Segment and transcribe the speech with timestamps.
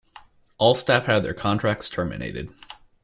[0.57, 2.51] All staff had their contracts terminated.